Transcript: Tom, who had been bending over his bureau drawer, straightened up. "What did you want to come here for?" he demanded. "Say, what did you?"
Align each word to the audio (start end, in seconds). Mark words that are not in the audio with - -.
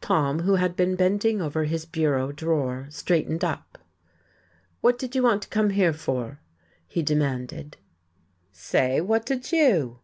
Tom, 0.00 0.40
who 0.40 0.56
had 0.56 0.74
been 0.74 0.96
bending 0.96 1.40
over 1.40 1.62
his 1.62 1.84
bureau 1.86 2.32
drawer, 2.32 2.88
straightened 2.90 3.44
up. 3.44 3.78
"What 4.80 4.98
did 4.98 5.14
you 5.14 5.22
want 5.22 5.40
to 5.42 5.48
come 5.48 5.70
here 5.70 5.92
for?" 5.92 6.40
he 6.88 7.00
demanded. 7.00 7.76
"Say, 8.50 9.00
what 9.00 9.24
did 9.24 9.52
you?" 9.52 10.00